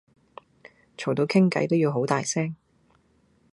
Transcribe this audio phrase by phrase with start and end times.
[0.97, 2.55] 嘈到傾計都要好大聲